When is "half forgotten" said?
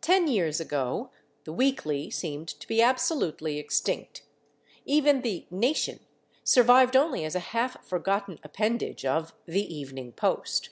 7.54-8.40